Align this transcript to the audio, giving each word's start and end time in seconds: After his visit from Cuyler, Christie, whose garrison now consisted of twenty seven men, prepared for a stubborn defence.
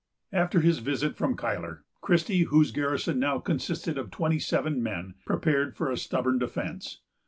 After 0.33 0.61
his 0.61 0.79
visit 0.79 1.15
from 1.15 1.37
Cuyler, 1.37 1.83
Christie, 2.01 2.45
whose 2.45 2.71
garrison 2.71 3.19
now 3.19 3.37
consisted 3.37 3.99
of 3.99 4.09
twenty 4.09 4.39
seven 4.39 4.81
men, 4.81 5.13
prepared 5.27 5.75
for 5.75 5.91
a 5.91 5.95
stubborn 5.95 6.39
defence. 6.39 7.01